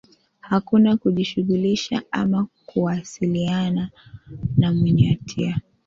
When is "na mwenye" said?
4.57-5.09